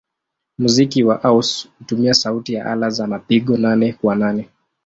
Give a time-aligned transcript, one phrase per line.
[0.57, 4.47] Muziki wa house hutumia sauti ya ala za mapigo nane-kwa-nane.